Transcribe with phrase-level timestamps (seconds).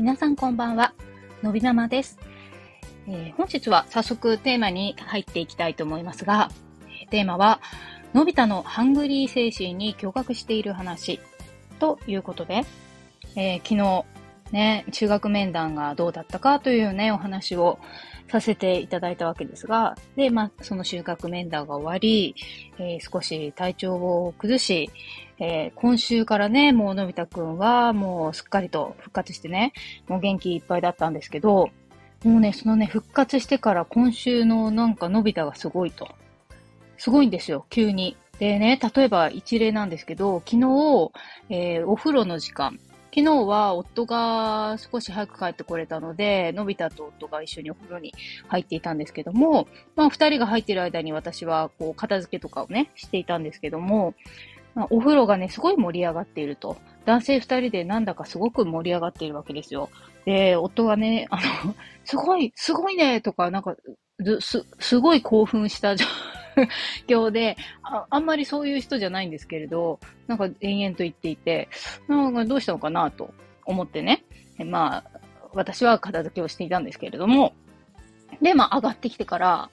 [0.00, 0.94] 皆さんこんばんは。
[1.42, 2.18] のびなまです、
[3.06, 6.50] えー、本日は早速テーマに入っていきたいと思いますが、
[7.10, 7.60] テーマは、
[8.14, 11.20] のび太のハングリー精神に驚愕している話
[11.80, 12.64] ということで、
[13.36, 14.06] えー、昨日
[14.52, 17.78] ね、中学面談がどうだったかというね、お話を
[18.28, 22.34] させていただいたわけですが、で、まあ、その収穫面談が終わり、
[22.78, 24.90] えー、少し体調を崩し、
[25.38, 29.72] えー、今週からね、もうのび太くんはもうすっかりと復活してね、
[30.06, 31.70] もう元気いっぱいだったんですけど、
[32.24, 36.08] もうね、そのね、復活してから今週のなんかのび太がすごいと。
[36.98, 38.16] すごいんですよ、急に。
[38.38, 41.10] でね、例えば一例なんですけど、昨日、
[41.48, 42.78] えー、お風呂の時間、
[43.14, 48.14] 昨日は夫が少し早く帰ってこれたので、のび太と夫が一緒にお風呂に
[48.48, 54.14] 入っていたんですけども、まあ二人が入っている間に私はこう片付けとかをね、していたんですけども、
[54.74, 56.76] まあ、お風呂がね、すごい盛り上がっていると。
[57.04, 59.90] 男性二人でなんだかすごく盛り上がっているわけですよ。
[60.24, 63.74] で、夫がね、あの、すごい、すごいね、とか、なんか、
[64.40, 65.94] す、すごい興奮した
[67.08, 71.68] 今日であ、あんまりそういう人じゃないんですけれど、なんか延々と言っていて、
[72.08, 73.32] なんかどうしたのかなと
[73.64, 74.24] 思ってね。
[74.58, 75.20] まあ、
[75.52, 77.54] 私は片付けをしていたんですけれども、
[78.42, 79.70] で、まあ上がってきてから、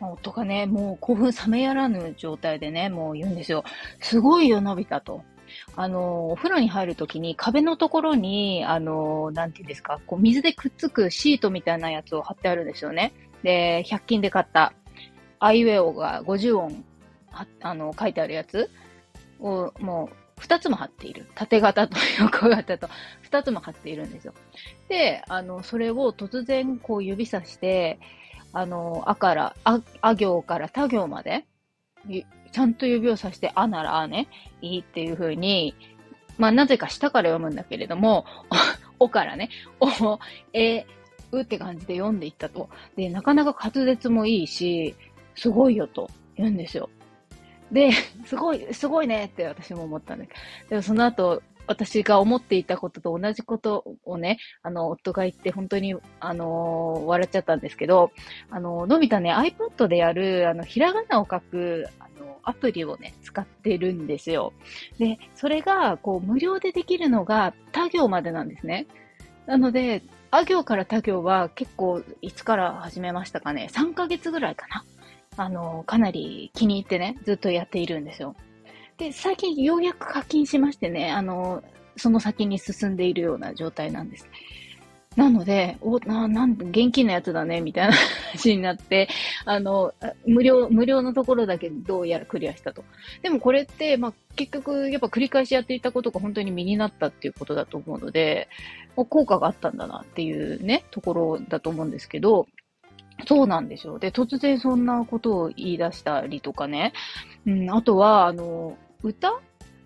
[0.00, 3.64] 夫がね、もう興奮冷めやらぬ状態でね、もう言うんですよ。
[4.00, 5.22] すごいよ、のび太と。
[5.76, 13.12] あの、お風呂に入るときに壁のところに、あの、なんていうんですか、こう水でくっつくシートみたいなやつを貼ってあるんですよね。
[13.42, 14.72] で、100均で買った
[15.38, 16.84] アイウェオが50音
[17.60, 18.70] あの書いてあるやつ
[19.40, 21.26] をもう2つも貼っている。
[21.34, 22.88] 縦型と横型と
[23.30, 24.34] 2つも貼っているんですよ。
[24.88, 27.98] で、あの、それを突然こう指さして、
[28.52, 31.46] あの、あから、あ、あ行から他行まで、
[32.54, 34.28] ちゃんと指をさして、あならあね、
[34.62, 35.74] いいっていう風に、
[36.38, 38.26] まあなぜか下から読むんだけれども、
[39.00, 40.20] おからね、お、
[40.52, 40.86] え、
[41.32, 42.70] うって感じで読んでいったと。
[42.94, 44.94] で、なかなか滑舌もいいし、
[45.34, 46.88] すごいよと言うんですよ。
[47.72, 47.90] で、
[48.24, 58.10] すごい、すごいねって私も思ったんだけど、でもその後、私が思っていたことと同じことをね、あの、夫が言って本当に、あのー、笑っちゃったんですけど、
[58.50, 64.52] あの、のび太ね、iPad でやる、あの、ひらがなを書く、あの、アプリをね、使ってるんですよ。
[64.98, 68.86] で、それが、こう、無料でできるのが、他行までなんですね。
[69.46, 74.84] なので、あ行から他行は結構、いつから始めましたかね ?3 ヶ月ぐらいかな
[75.36, 78.34] あの、かなり気に入ってね、ずっとやっているんですよ。
[78.96, 81.62] で、最近ようやく課金しましてね、あの、
[81.96, 84.28] その先に進んでいるような状態なんです。
[85.16, 87.94] なので、お、な、なん現金のやつだね、みたいな
[88.32, 89.08] 話になって、
[89.44, 89.94] あの、
[90.26, 92.84] 無料、無料のところだけどうやらクリアしたと。
[93.22, 98.48] でもこれって、まあ、結局、やっぱ繰り返しやっていたことが本当に身になったっていうことだと思うので、
[98.96, 102.48] 効果があったんだなっていうね、ところだと思うんですけど、
[103.28, 104.00] そうなんですよ。
[104.00, 106.92] で、突然そんなことを言い出したりとかね。
[107.46, 109.40] うん、あとは、あの、歌？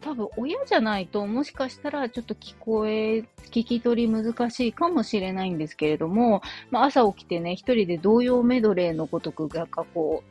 [0.00, 10.22] 多分親じゃないともしかしたらちょっと聞こえ、聞き取り難しいかもしれないんですけれども、まあ、朝起きてね、一人で童謡メドレーのごとくがこ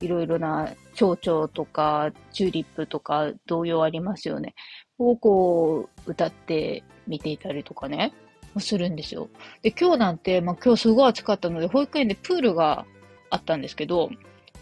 [0.00, 4.54] う、いろいろな蝶々とかチューリップとか童謡ありますよね。
[4.98, 8.12] をこう歌ってみていたりとかね。
[8.58, 9.30] するんですよ。
[9.62, 12.84] で、今日なんて、まあ今日すごい暑かったので、保育園でプールが
[13.30, 14.10] あったんですけど、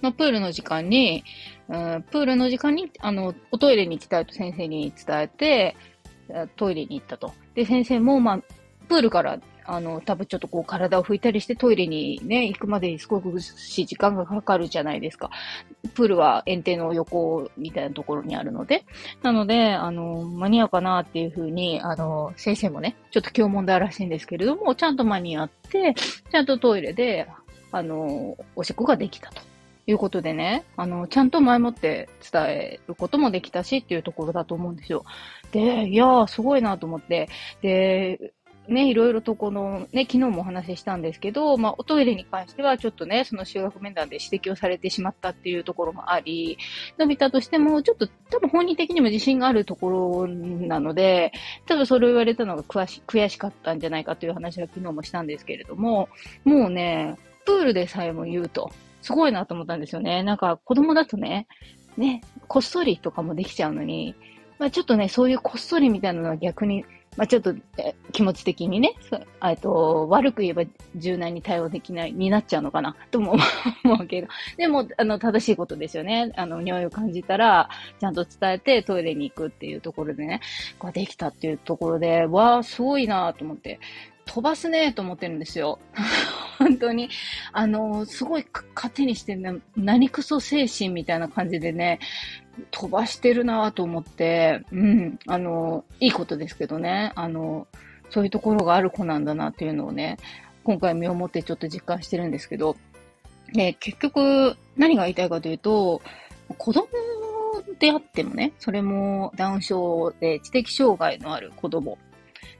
[0.00, 1.24] まあ、プールの時間に、
[1.68, 5.76] うん、プールの時間に、あの、おトイレに行きたいと先生に伝えて、
[6.56, 7.32] トイレに行ったと。
[7.54, 8.40] で、先生も、まあ、
[8.88, 9.38] プールから
[9.72, 15.30] あの、多分ちょっとこう体を拭いたりしてトイレにね、行くまでにすごくし時間がかかるじゃないですか。
[15.94, 18.84] プールは園庭の横みたいなところにあるので。
[19.22, 27.28] なので、あの、間に合うかなっていうふうに、あの、先生もね、ちょっと今日問題らしいんですけれども、ちゃんと間に合って、ちゃんとトイレで、
[27.70, 29.49] あの、おしっこができたと。
[29.86, 35.04] いうことでね、あの、ちゃんと前もって伝えることもできたしっていうところだと思うんですよ。
[35.52, 37.28] で、いやー、すごいなと思って、
[37.62, 38.32] で、
[38.70, 46.56] ね、いろいろとこの、ね、昨日もお話ししたんですけど、まあ、おトイレに関してはちょっとね、その修学面談で指摘をされてしまったっていうところもあり、
[46.96, 51.32] のび太としても、ちょっと多分本人的にも自信があるところなので、
[51.66, 56.08] 多分それを言われたのが悔し悔しかったんじゃないかという話は昨日もしたんですけれども、
[56.44, 58.70] もうね、プールでさえも言うと、
[59.02, 60.22] すごいなと思ったんですよね。
[60.22, 61.46] なんか子供だとね、
[61.96, 64.14] ね、こっそりとかもできちゃうのに、
[64.58, 66.84] まあ、ちょっとね、そういうこっそりみたいなのは逆に
[67.16, 67.54] まあ、ちょっと
[68.12, 68.94] 気持ち的にね、
[69.44, 70.62] えっと、悪く言えば
[70.94, 73.36] 柔軟に対応できない、になっちゃうのかな、とも
[73.84, 74.28] 思うけど。
[74.56, 76.32] でも、あの、正しいことですよね。
[76.36, 77.68] あの、匂いを感じたら、
[77.98, 80.40] ちゃんと伝えてトイレに行くっていうところでね、
[80.78, 83.80] こうできたっていうところで、わあ、すごいなと思って。
[84.30, 85.80] 飛ばすねと思ってるんですよ。
[86.56, 87.10] 本当に。
[87.52, 88.46] あの、すごい
[88.76, 91.98] 糧にしてるね、何クソ精神みたいな感じでね、
[92.70, 97.66] 飛ばしてるなと思って、うん、あの、いいことですけどね、あの、
[98.08, 100.16] そういうところがある子なんだなっていうのをね、
[100.62, 102.76] 今回身をもってちょっと実感してるんですけど、
[103.52, 106.02] で、結局、何が言いたいかというと、
[106.56, 106.86] 子供
[107.80, 111.98] であってもね、それもダウン症で知的障害のある子供。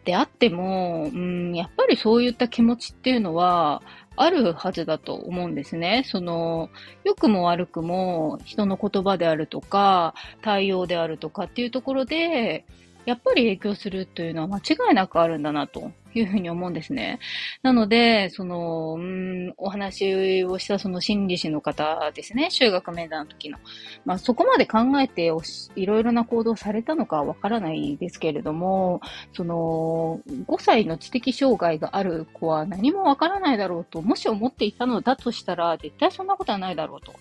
[0.04, 3.82] であっても、うん、やっぱりそういった気持ちっていうのは、
[4.16, 6.04] あるはずだと思うんですね。
[6.06, 6.68] その、
[7.04, 12.64] 良くも悪くも人の言葉であるとか、対応であるとかっていうところで、
[13.06, 17.18] やっぱり影響するというのは間違いなくあるんだなというふうに思うんですね。
[17.62, 23.58] なので、その、うん、お話をしたその心理師の方ですね、修学面談の時の。
[24.04, 25.32] まあそこまで考えて
[25.76, 29.00] いろいろな行動されたのかわからないですけれども、
[29.32, 37.14] その、5歳の知的障害がある子は何もわからないだろうと、もし思っていたのだとしたら、絶対そんなことはないだろうと。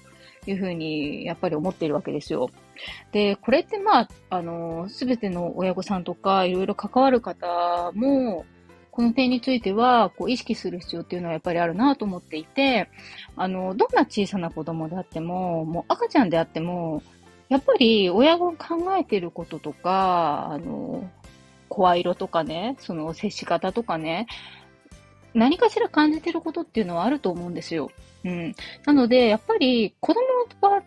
[0.47, 2.49] いうふうに、やっぱり思っているわけですよ。
[3.11, 8.45] で、これってまあ、あの、すべての親御さんとか、いろいろ関わる方も、
[8.91, 12.89] この点については、こう、意識する必要っていうのはやっぱりあるなと思っていて、
[13.35, 17.01] あの、どんな小さな子供であっても、もう赤ちゃんであっても、
[17.49, 18.55] やっぱり親が考
[18.97, 21.09] えてることとか、あの、
[21.69, 24.27] 声色とかね、その接し方とかね、
[25.39, 27.89] 何かしら感じてることっていうのはあると思うんですよ。
[28.25, 28.55] うん。
[28.85, 30.21] なので、やっぱり子供
[30.69, 30.83] は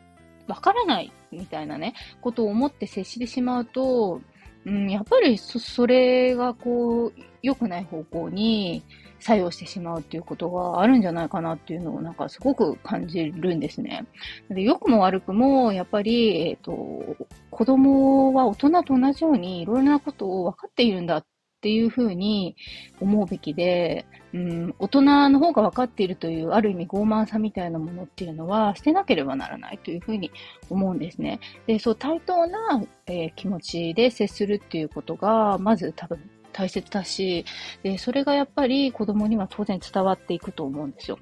[0.46, 4.20] わからないみたいなね、ことを思って接してしまうと、
[4.64, 7.12] うん、やっぱりそ、それがこう、
[7.42, 8.84] 良くない方向に
[9.18, 14.04] 作用してしまうっていうことがあるんじゃないかなっていうのをなんかすごく感じるんですね。
[14.50, 17.16] で良くも悪くも、やっぱり、えっ、ー、と、
[17.50, 21.24] 子供は大人と同じようにいろいろなことを分かっているんだっ
[21.62, 22.56] っていうふうに
[23.00, 24.04] 思うべきで、
[24.34, 30.32] うん、大人の方が分かっているというある意味傲慢さみたいなものっていうのは捨てなければならないというふうに
[30.70, 31.38] 思うんですね。
[31.68, 36.18] で、そう対等な、えー、気持ちで接するっていうことが、まず多分
[36.52, 37.44] 大切だし、
[37.84, 41.20] で、それがやっぱり子供には当然伝わっていくと思うんですよ。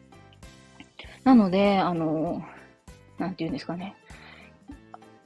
[1.23, 2.43] なので、あの、
[3.19, 3.95] なんて言うんですかね。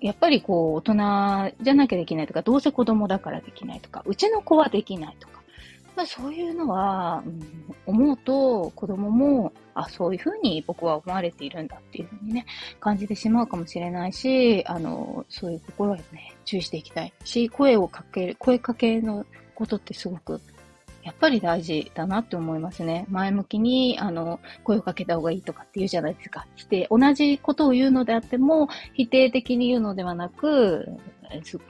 [0.05, 5.41] やっぱりこう、大人じゃなきゃできないとか、どうせ子供だからできないとか、うちの子はできないとか、
[5.97, 7.43] まあ、そういうのは、うん、
[7.87, 12.45] 思うと子供も、あ、そういうふうに僕は思われているんだっていうふうにね、
[12.81, 19.25] 感じてしまうかもしれないし、あの、そういうところはね、注意していきたいし、声をかける、声かけの
[19.55, 20.39] ことってすごく
[21.05, 23.05] やっぱり大事だなって思いますね。
[23.11, 26.47] 前向きに、あの、声をかけた方がいいとかって言うじゃないですか。
[26.57, 30.89] 否定、同じことを言うのであっても、否定的に言うのではなく、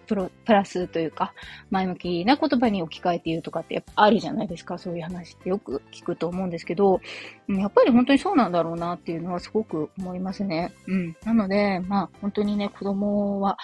[0.06, 1.34] プロ、プラスというか、
[1.70, 4.78] 前向きな言葉に置き換えて言うとかってやっぱあるじゃないですか。
[4.78, 7.00] そういう話ってよく聞くと思うんですけど、
[7.48, 10.72] やっぱり本当にそうなんだろうなっていうのはすごく思いますね。
[10.86, 11.16] うん。
[11.24, 13.58] なので、まあ本当にね、子供は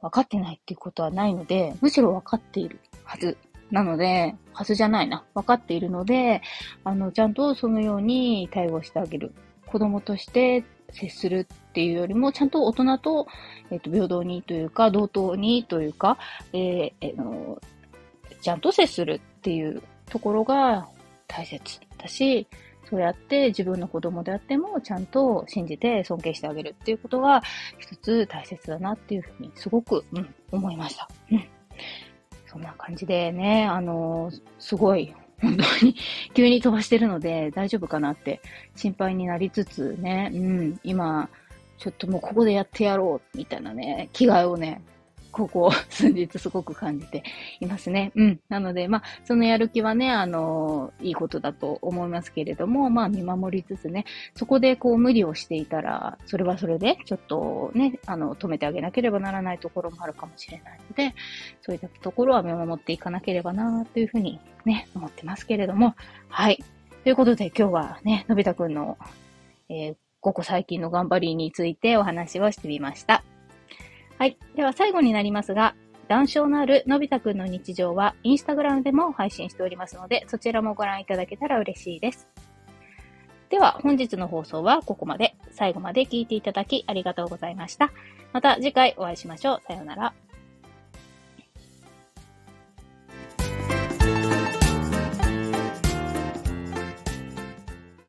[0.00, 3.36] 分かってないっていうことはないので、むしろ分かっているはず
[3.70, 5.24] なので、はずじゃないな。
[5.34, 6.42] 分かっているので、
[6.84, 9.32] あの、ちゃんとそのように対応してあげる。
[9.66, 13.26] 子供として接するっていうよりも、ちゃんと大人と、
[13.70, 16.18] えっ、ー、と、平等にというか、同等にというか、
[16.52, 17.60] えー、えー、の、
[18.40, 20.88] ちゃんと接するっていうところが
[21.26, 22.46] 大切だし、
[22.88, 27.42] そうやって自分の子供であってもちゃんと信じて尊敬してあげるっていうことが
[27.78, 31.06] 一つ大切だなっていうふうにすごく、うん、思いました。
[31.30, 31.57] うん
[32.50, 35.94] そんな感じでね、あのー、すごい、本当に
[36.34, 38.40] 急に飛ばしてるので大丈夫かなって
[38.74, 41.28] 心配になりつつね、うん、今、
[41.78, 44.82] ちょっともうここでやってやろう、みたいなね、気概をね、
[45.38, 47.22] ここ 数日すごく感じて
[47.60, 48.10] いますね。
[48.16, 48.40] うん。
[48.48, 54.04] なので、まあ、そのやる気はね、あの、いいことだと思いますけれども、まあ、見守りつつね、
[54.34, 61.14] そこでこう無理をしていたら、それはそれで、ちょっとね、あの、止めてあげなければならないところもあるかもしれないので、
[61.62, 65.94] そういったところは見守っていかなければな、というふうにね、思ってますけれども、
[66.28, 66.58] はい。
[67.04, 68.98] ということで今日はね、のび太くんの、
[69.68, 73.22] えー、ここ最近の頑張りについてお話をしてみました。
[74.18, 74.36] はい。
[74.56, 75.76] では最後になりますが、
[76.08, 82.28] 談笑のあるのび太くんの日常はインスタグラムでも配信しておりますので、そちらもご覧いただけたら嬉しいです。
[83.48, 85.36] では、本日の放送はここまで。
[85.52, 87.92] 最後まで聞いていただきありがとうございました。
[88.32, 89.62] また次回お会いしましょう。
[89.68, 90.14] さようなら。